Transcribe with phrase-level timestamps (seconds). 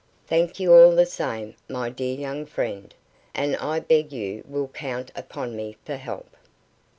[0.25, 2.91] Thank you all the same, my dear young friend,
[3.35, 6.35] and I beg you will count upon me for help."